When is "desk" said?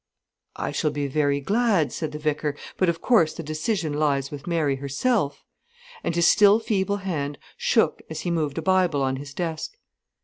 9.35-9.77